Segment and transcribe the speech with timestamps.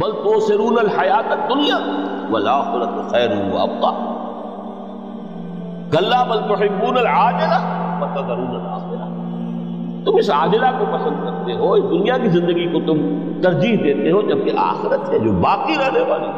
[0.00, 1.78] بل تو سرون الحیات دنیا
[2.30, 3.90] والآخرت خیر و ابقا.
[5.92, 7.60] کلا بل تحبون العاجلہ
[8.00, 9.06] وتذرون الاخرہ
[10.04, 12.98] تم اس عاجلہ کو پسند کرتے ہو، اس دنیا کی زندگی کو تم
[13.42, 16.30] ترجیح دیتے ہو، جبکہ آخرت ہے جو باقی رہنے والی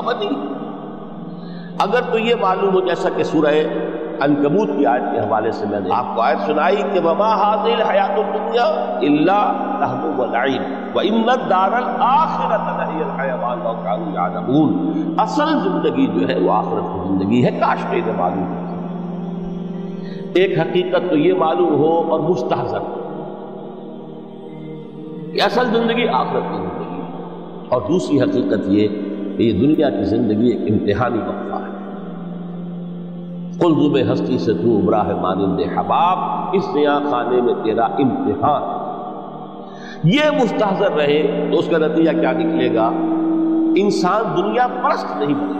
[0.00, 0.28] ابدی.
[1.84, 3.54] اگر تو یہ معلوم ہو جیسا کہ سورہ
[4.26, 7.82] انکبوت کی آیت کے حوالے سے میں نے آپ کو آیت سنائی کہ وما حاضر
[7.90, 8.64] حیات الدنیا
[9.08, 9.40] الا
[9.80, 16.28] لہو و لعب و ان الدار الاخرۃ لہی الحیوان لو كانوا يعلمون۔ اصل زندگی جو
[16.28, 18.68] ہے وہ آخرت کی زندگی ہے، کاش کہ انہیں معلوم ہو
[20.34, 22.78] ایک حقیقت تو یہ معلوم ہو اور مستحضر۔
[25.32, 27.06] کہ اصل زندگی آخرت کی زندگی ہے۔
[27.68, 28.88] اور دوسری حقیقت یہ
[29.36, 31.68] کہ یہ دنیا کی زندگی ایک امتحانی وقفہ ہے۔
[33.58, 36.18] قلزب ہستی سے تو ابراہ مانند حباب،
[36.52, 38.77] اس نیا خانے میں تیرا امتحان۔
[40.04, 42.90] یہ مستحضر رہے تو اس کا نتیجہ کیا نکلے گا؟
[43.76, 45.58] انسان دنیا پرست نہیں بنے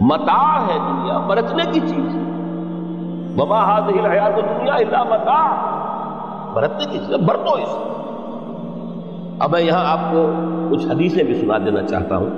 [0.00, 2.36] متا ہے دنیا، برتنے کی چیز۔ ہے
[3.36, 5.72] ببا ہاتھ حیات دنیا اللہ متا
[6.54, 7.76] برتنے کی چیز، برتو اس۔
[9.38, 10.32] اب میں یہاں آپ کو
[10.70, 12.30] کچھ حدیثیں بھی سنا دینا چاہتا ہوں۔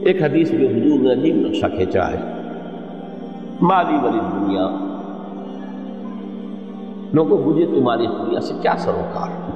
[0.00, 2.32] ایک حدیث میں حضور نے عجیب نقشہ کھینچا ہے۔
[3.60, 4.89] مالی ولی دنیا۔
[7.12, 9.50] لوگوں مجھے تمہاری دنیا سے کیا سروکار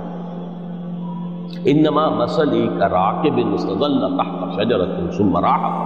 [1.65, 5.85] انما مسلی کا راکب مستدل تحت شجرت ثم راح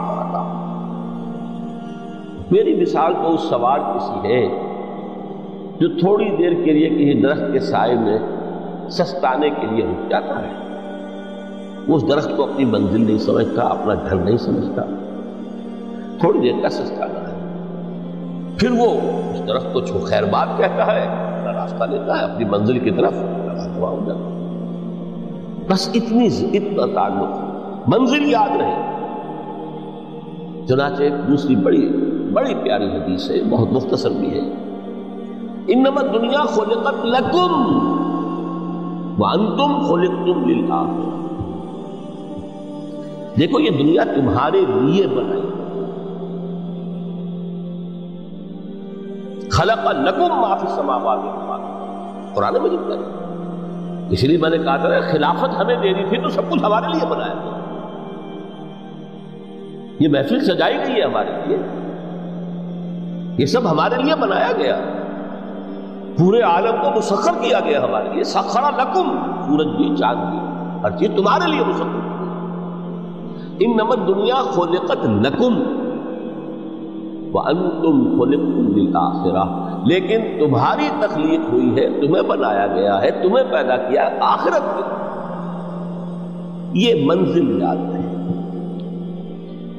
[2.51, 4.49] میری مثال تو اس سوار کسی ہے
[5.81, 8.19] جو تھوڑی دیر کے لیے کسی درخت کے سائے میں
[8.91, 10.53] سستانے کے لیے رک جاتا ہے۔
[11.89, 14.83] اس درخت کو اپنی منزل نہیں سمجھتا، اپنا گھر نہیں سمجھتا۔
[16.21, 17.57] تھوڑی دیر کا سستانا ہے۔
[18.59, 18.91] پھر وہ
[19.31, 21.28] اس درخت کو چھو خیر بات کہتا ہے۔
[21.73, 23.13] راستہ لیتا ہے، اپنی منزل کی طرف
[23.81, 24.35] ہو جاتا
[25.69, 27.39] بس اتنی اتنا تعلق۔
[27.89, 28.95] منزل یاد رہے۔
[30.69, 31.89] چنانچہ ایک دوسری بڑی
[32.33, 34.53] بڑی پیاری حدیث ہے، بہت مختصر بھی ہے۔
[35.69, 37.79] انما دنیا خلقت لکم
[39.19, 41.39] وانتم خلقتم للآخرہ۔
[43.41, 45.43] دیکھو، یہ دنیا تمہارے لیے بنائی۔
[49.51, 51.48] خلق لکم ما فی السماوات والارض
[52.39, 52.95] قرآن مجید کا
[54.11, 57.07] اس لیے میں نے کہا تھا، خلافت ہمیں دینی تھی تو سب کچھ ہمارے لیے
[57.07, 57.55] بنایا تھا
[60.01, 61.57] یہ محفل سجائی گئی ہے ہمارے لیے۔
[63.39, 64.79] یہ سب ہمارے لیے بنایا گیا۔
[66.19, 70.39] پورے عالم کو مسخر کیا گیا ہمارے لیے۔ سخرا لکم، سورج بھی چاند بھی۔
[70.83, 71.87] ہر چیز تمہارے لیے مسخر۔
[73.61, 75.78] ان نمت دنیا خلقت لکم۔
[77.33, 84.09] وانتم خلقتم للآخرہ لیکن تمہاری تخلیق ہوئی ہے، تمہیں بنایا گیا ہے، تمہیں پیدا کیا
[84.21, 84.83] آخرت کے
[86.75, 88.25] یہ منزل یاد ہے۔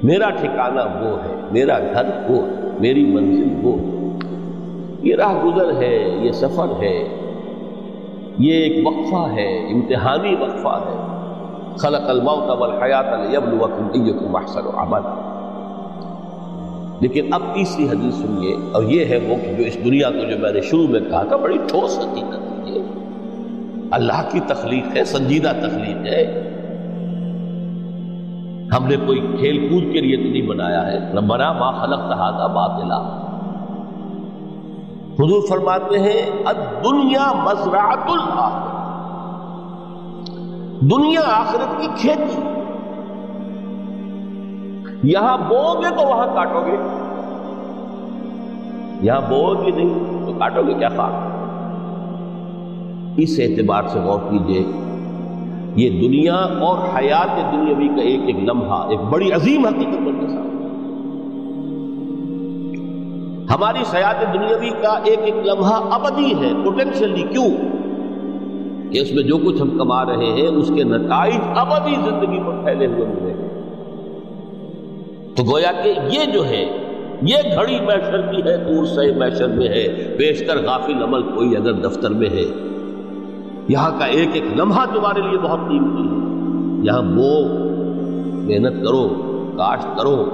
[0.03, 4.19] میرا ٹھکانہ وہ ہے، میرا گھر وہ ہے، میری منزل وہ ہے۔
[5.03, 7.07] یہ راہ گزر ہے، یہ سفر ہے،
[8.37, 11.09] یہ ایک وقفہ ہے، امتحانی وقفہ ہے۔
[11.77, 15.38] خلق الموت والحیات لیبلوکم ایکم احسن عملا۔
[17.01, 20.37] لیکن اب تیسری حدیث سنیے اور یہ ہے وہ کہ جو اس دنیا کو جو
[20.39, 22.77] میں نے شروع میں کہا تھا، بڑی ٹھوس حقیقت ہے
[23.91, 26.45] اللہ کی تخلیق ہے، سنجیدہ تخلیق ہے۔
[28.77, 32.47] ہم نے کوئی کھیل کود کے لیے تو نہیں بنایا ہے۔ ربنا ما خلق تھا
[32.47, 33.25] باطلا۔
[35.19, 36.43] حضور فرماتے ہیں
[36.83, 38.79] دنیا مزرعت الآخرت
[40.81, 42.58] دنیا آخرت کی کھیتی۔
[45.03, 46.77] یہاں بو گے تو وہاں کاٹو گے۔
[49.01, 51.39] یہاں بو گے نہیں تو کاٹو گے کیا خواہ
[53.17, 54.63] اس اعتبار سے غور کیجیے،
[55.75, 60.49] یہ دنیا اور حیات دنیاوی کا ایک ایک لمحہ، ایک بڑی عظیم حقیقت کے ساتھ
[63.53, 67.49] ہماری حیات دنیاوی کا ایک ایک لمحہ ابدی ہے پوٹینشلی کیوں؟
[68.91, 72.63] کہ اس میں جو کچھ ہم کما رہے ہیں، اس کے نتائج ابدی زندگی پر
[72.63, 73.48] پھیلے ہوئے ملے۔ ہیں
[75.39, 76.65] تو گویا کہ یہ جو ہے،
[77.21, 81.71] یہ گھڑی میشر کی ہے، دور سے میشر میں ہے، بیشتر غافل عمل کوئی اگر
[81.71, 82.43] دفتر میں ہے۔
[83.67, 86.21] یہاں کا ایک ایک لمحہ تمہارے لیے بہت قیمتی ہے۔
[86.85, 87.47] یہاں بو
[88.37, 89.07] محنت کرو
[89.57, 90.29] کاشت کرو،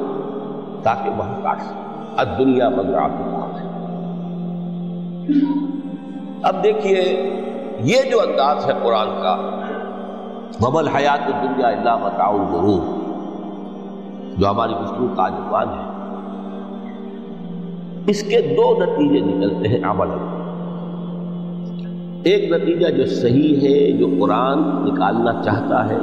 [0.83, 1.73] تاکہ وہاں کاشت
[2.17, 3.07] اب دنیا بگڑا
[3.59, 3.67] ہے۔
[6.43, 7.29] اب دیکھیے،
[7.79, 9.61] یہ جو انداز ہے قرآن کا
[10.61, 13.04] ومل حیات دنیا اللہ متاع الغرور۔
[14.37, 15.95] جو ہماری گفتگو کا عنوان ہے۔
[18.07, 20.07] اس کے دو نتیجے نکلتے ہیں عمل
[22.23, 25.97] ایک نتیجہ جو صحیح ہے، جو قرآن نکالنا چاہتا ہے،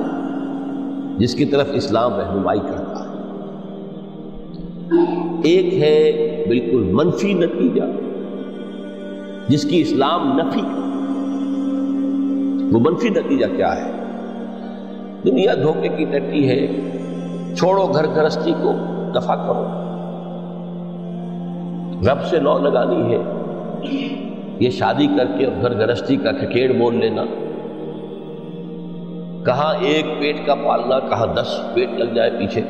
[1.18, 3.12] جس کی طرف اسلام رہنمائی کرتا ہے۔
[5.42, 6.12] ایک ہے
[6.48, 7.82] بالکل منفی نتیجہ،
[9.48, 10.62] جس کی اسلام نفی
[12.72, 13.92] وہ منفی نتیجہ کیا ہے؟
[15.24, 16.81] دنیا دھوکے کی ٹٹی ہے۔
[17.58, 18.72] چھوڑو گھر گرستی کو
[19.14, 19.64] دفاع کرو۔
[22.10, 23.18] رب سے نو لگانی ہے۔
[24.58, 27.22] یہ شادی کر کے اور گھر گرستی کا کھکیڑ بول لینا۔
[29.44, 32.60] کہاں ایک پیٹ کا پالنا، کہاں دس پیٹ لگ جائے پیچھے۔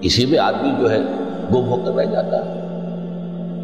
[0.00, 0.98] اسی میں آدمی جو ہے،
[1.54, 2.62] گم ہو کر رہ جاتا ہے۔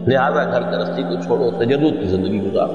[0.06, 2.72] لہٰذا گھر گرستی کو چھوڑو تجرب کی زندگی گزارو۔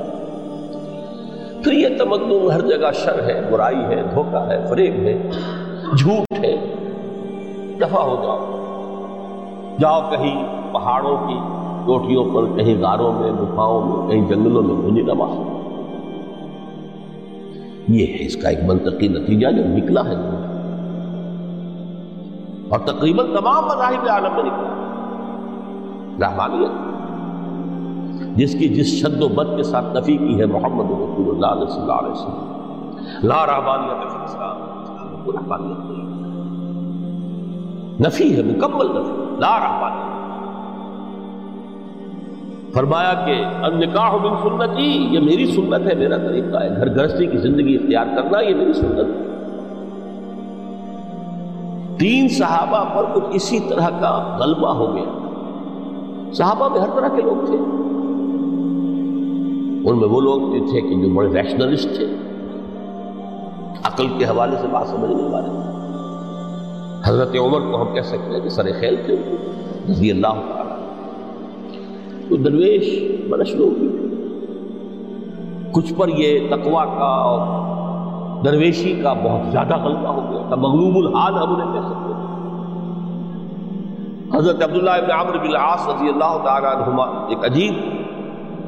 [1.63, 5.29] پھر یہ تمدن ہر جگہ شر ہے، برائی ہے، دھوکہ ہے، فریب ہے،
[5.97, 6.72] جھوٹ ہے۔
[7.79, 8.39] دفاع ہو جاؤ۔
[9.79, 11.35] جاؤ کہیں پہاڑوں کی
[11.85, 15.63] چوٹیوں پر، کہیں غاروں میں، گفاؤں میں، کہیں جنگلوں میں گنجی نماز۔
[17.87, 20.15] یہ ہے اس کا ایک منطقی نتیجہ جو نکلا ہے۔
[22.69, 24.69] اور تقریباً تمام مذاہب عالم میں نکلا۔
[26.27, 26.93] رحمانیت
[28.37, 31.81] جس کی جس شد و بد کے ساتھ نفی کی ہے محمد رسول اللہ صلی
[31.81, 32.57] اللہ علیہ وسلم۔
[33.23, 36.12] لا رحمانیت فی رحمانیت نہیں۔
[37.99, 40.13] نفی ہے، مکمل نفی، لا رحمانیت
[42.73, 47.37] فرمایا کہ النکاح من سنتی، یہ میری سنت ہے، میرا طریقہ ہے۔ گھر گرستی کی
[47.37, 49.33] زندگی اختیار کرنا، یہ میری سنت ہے۔
[51.97, 55.29] تین صحابہ پر کچھ اسی طرح کا غلبہ ہو گیا۔
[56.33, 57.57] صحابہ میں ہر طرح کے لوگ تھے۔
[59.89, 62.05] ان میں وہ لوگ بھی تھے کہ جو بڑے ریشنلسٹ تھے۔
[63.83, 65.72] عقل کے حوالے سے بات سمجھنے والے
[67.05, 69.15] حضرت عمر کو ہم کہہ سکتے ہیں کہ سر خیل تھے،
[69.89, 70.77] رضی اللہ تعالیٰ
[72.29, 73.89] تو درویش برشلو بھی
[75.71, 77.63] کچھ پر یہ تقوا کا اور
[78.43, 82.33] درویشی کا بہت زیادہ غلطہ ہو گیا۔ تھا مغلوب الحال ہم انہیں کہہ سکتے ہیں۔
[84.35, 87.73] حضرت عبداللہ ابن عمر بن العاص رضی اللہ تعالیٰ عنہما، ایک عجیب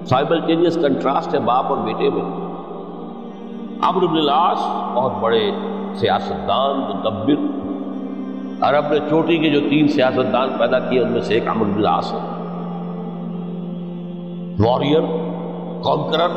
[0.06, 2.22] سائبلٹینیس کنٹراسٹ ہے باپ اور بیٹے میں۔
[3.82, 4.60] عمر بن العاص
[4.94, 5.52] بہت بڑے
[5.96, 7.65] سیاستدان، مدبر
[8.70, 11.74] عرب نے چوٹی کے جو تین سیاستدان پیدا کیے، ان میں سے ایک عمر بن
[11.76, 12.18] العاص ہے۔
[14.60, 15.02] وارئر
[15.84, 16.30] کانکرر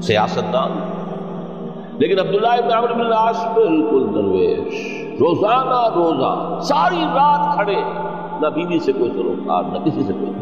[0.00, 0.70] سیاستدان۔
[1.98, 4.74] لیکن عبداللہ ابن عمر بن العاص بالکل درویش،
[5.20, 7.76] روزانہ روزہ، ساری رات کھڑے،
[8.40, 10.32] نہ بیوی سے کوئی سروکار، نہ کسی سے کوئی۔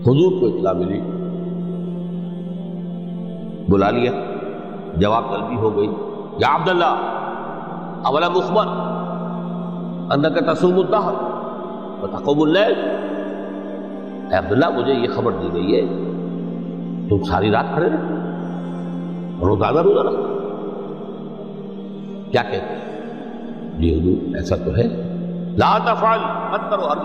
[0.00, 1.00] حضور کو اطلاع ملی۔
[3.68, 4.12] بلا لیا،
[4.96, 5.88] جواب طلبی ہو گئی۔
[6.38, 7.13] یا عبداللہ
[8.04, 8.66] اولا مخبر.
[10.10, 11.12] اندر کا تصوم الدہر
[12.02, 12.74] وتقوم اللیل
[14.30, 15.86] اے عبداللہ مجھے یہ خبر دی گئی ہے.
[17.08, 18.24] تم ساری رات کھڑے رہے
[19.46, 20.34] روزانہ روزہ رکھتے
[22.30, 22.84] کیا کہتے ہیں؟
[23.78, 24.82] جی حضور، ایسا تو ہے.
[25.56, 26.18] لا تفعل
[26.50, 26.96] مت کرو ہر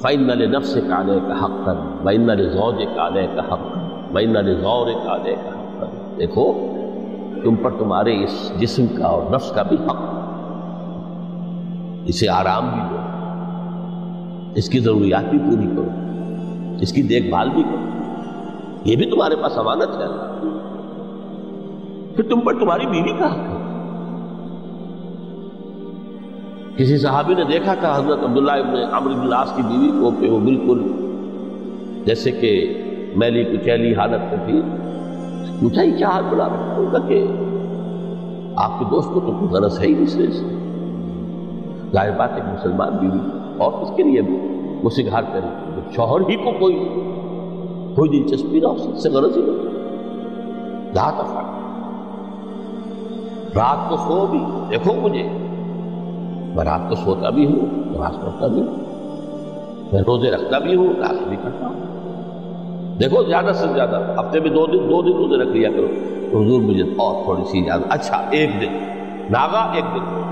[0.00, 6.14] فَإِنَّ لِنَفْسِكَ عَلَيْكَ حَقًّا، وَإِنَّ لِزَوْجِكَ عَلَيْكَ حَقًّا، وَإِنَّ لِزَوْرِكَ عَلَيْكَ حَقًّا.
[6.18, 6.72] دیکھو
[7.44, 9.96] تم پر تمہارے اس جسم کا اور نفس کا بھی حق۔
[12.06, 12.96] اسے آرام بھی دو۔
[14.54, 15.88] اس کی ضروریات بھی پوری کرو۔
[16.80, 17.86] اس کی دیکھ بھال بھی کرو۔
[18.84, 20.26] یہ بھی تمہارے پاس امانت ہے۔
[22.16, 23.62] پھر تم پر تمہاری بیوی کا حق ہے۔
[26.76, 30.30] کسی صحابی نے دیکھا تھا حضرت عبداللہ ابن عمر بن العاص کی بیوی کو کہ
[30.30, 30.82] وہ بالکل
[32.06, 32.82] جیسے کہ
[33.16, 34.62] میلی کچیلی حالت میں تھی۔
[35.60, 37.26] پوچھا ہی کیا حال بلا رہا کہ
[38.56, 40.26] آپ کے دوست کو تو کوئی غرض ہے ہی نہیں سے۔
[41.92, 43.18] ظاہر بات ہے مسلمان بیوی
[43.58, 44.36] اور اس کے لیے بھی
[44.82, 46.88] وہ سگھار کرے شوہر ہی کو کوئی
[47.94, 49.66] کوئی دلچسپی نہ ہو سے غرض ہی نہیں۔
[50.94, 51.38] جہاں تک
[53.56, 54.38] رات کو سو بھی،
[54.70, 55.22] دیکھو مجھے۔
[56.54, 58.76] میں رات کو سوتا بھی ہوں، نماز پڑھتا بھی ہوں۔
[59.92, 61.80] میں روزے رکھتا بھی ہوں، رات بھی کرتا ہوں۔
[63.00, 65.86] دیکھو، زیادہ سے زیادہ ہفتے میں دو دن دو دن روزے رکھ لیا کرو۔
[66.30, 68.72] حضور مجھے اور تھوڑی سی زیادہ اچھا ایک دن۔
[69.30, 70.22] ناگا ایک دن۔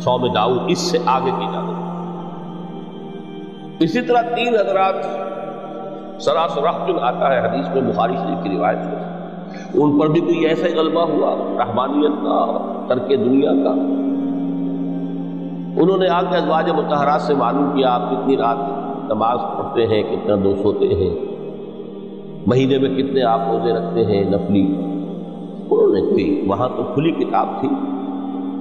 [0.00, 1.74] سو میں جاؤ اس سے آگے کی اجازت
[3.82, 4.94] اسی طرح تین حضرات
[6.22, 9.14] سراس رحم آتا ہے، حدیث میں بخاری شریف کی روایت ہے
[9.74, 13.70] ان پر بھی کوئی ایسا غلبہ ہوا، رحمانیت کا، ترک دنیا کا۔
[15.82, 18.56] انہوں نے آ کے ازواج متحرات سے معلوم کیا، آپ کتنی رات
[19.08, 21.33] نماز پڑھتے ہیں، کتنا دو سوتے ہیں۔
[22.46, 24.74] مہینے میں کتنے آپ روزے رکھتے ہیں نفلی؟
[25.70, 27.68] انہوں نے کوئی وہاں تو کھلی کتاب تھی،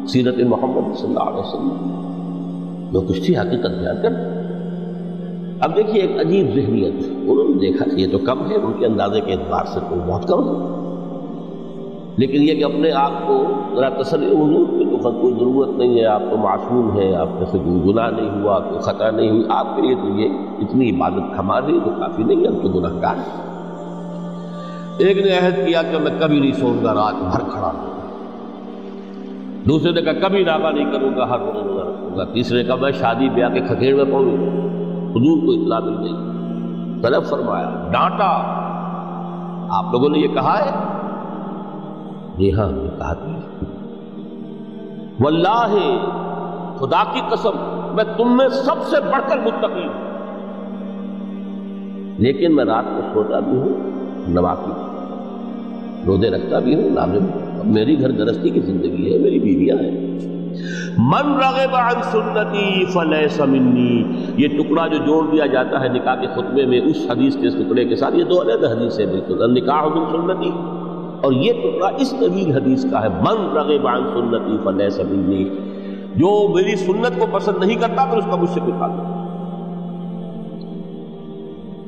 [0.08, 2.00] سیرت محمد صلی اللہ علیہ وسلم۔
[2.92, 4.10] جو کچھ تھی، حقیقت بیان کر۔
[5.60, 9.22] اب دیکھیے ایک عجیب ذہنیت۔ انہوں نے دیکھا یہ تو کم ہے، ان کے اندازے
[9.22, 10.68] کے اعتبار سے تو بہت کم ہے۔
[12.18, 13.44] لیکن یہ کہ اپنے آپ کو
[13.76, 17.46] ذرا تسلی، حضور کی تو کوئی ضرورت نہیں ہے، آپ تو معصوم ہیں، آپ میں
[17.52, 20.30] سے کوئی گناہ نہیں ہوا، کوئی خطا نہیں ہوئی۔ آپ کے لیے تو یہ
[20.62, 23.16] اتنی عبادت ہما رہی تو کافی نہیں ہے اب تو گناہ گار
[24.98, 27.72] ایک نے عہد کیا کہ میں کبھی نہیں سوؤں گا رات بھر کھڑا
[29.68, 32.64] دوسرے نے کہا کبھی ناغا نہیں کروں گا، ہر روز روزہ رکھوں گا۔ تیسرے نے
[32.64, 34.48] کہا میں شادی بیاہ کے کھکیڑ میں پہنچوں
[35.12, 36.14] حضور کو اطلاع مل گئی۔
[37.02, 38.64] طلب فرمایا، ڈانٹا۔
[39.70, 40.72] آپ لوگوں نے یہ کہا ہے؟
[42.38, 43.32] جی ہاں کہا تھی
[45.20, 45.76] واللہ،
[46.80, 47.52] خدا کی قسم،
[47.94, 50.14] میں تم میں سب سے بڑھ کر متقی ہوں۔
[52.18, 53.93] لیکن میں رات کو سوتا بھی ہوں۔
[54.28, 54.72] نواقی
[56.08, 57.26] روزے رکھتا بھی ہوں نازم
[57.74, 60.14] میری گھر گرستی کی زندگی ہے، میری بیویاں ہیں۔
[60.98, 64.04] من رغب عن سنتی فلیس منی۔
[64.38, 67.54] یہ ٹکڑا جو جوڑ دیا جاتا ہے نکاح کے خطبے میں، اس حدیث کے، اس
[67.54, 70.52] ٹکڑے کے ساتھ، یہ دو علیحدہ حدیث ہے بالکل۔ نکاح من سنتی۔
[71.24, 75.50] اور یہ ٹکڑا اس طویل حدیث کا ہے۔ من رغب عن سنتی فلیس منی۔
[76.16, 79.23] جو میری سنت کو پسند نہیں کرتا پھر اس کا مجھ سے کوئی تعلق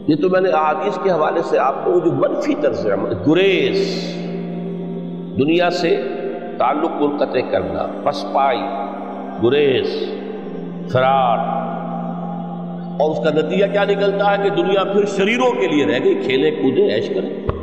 [0.08, 3.78] یہ تو میں نے احادیث کے حوالے سے آپ کو جو منفی طرز عمل، گریز،
[5.38, 5.96] دنیا سے
[6.58, 8.62] تعلق منقطع کرنا، پسپائی،
[9.44, 9.96] گریز،
[10.92, 11.38] فرار،
[13.00, 16.16] اور اس کا نتیجہ کیا نکلتا ہے کہ دنیا پھر شریروں کے لیے رہ گئی
[16.16, 17.55] کھیلے کودے ایش کریں۔